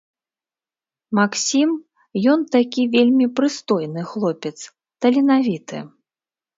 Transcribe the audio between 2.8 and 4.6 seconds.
вельмі прыстойны хлопец,